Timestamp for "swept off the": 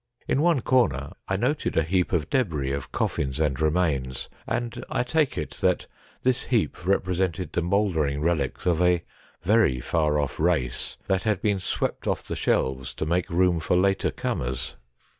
11.59-12.35